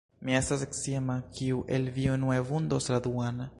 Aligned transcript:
Mi 0.27 0.35
estas 0.37 0.63
sciema, 0.77 1.17
kiu 1.35 1.61
el 1.77 1.87
vi 1.99 2.09
unue 2.17 2.41
vundos 2.51 2.93
la 2.95 3.05
duan! 3.11 3.49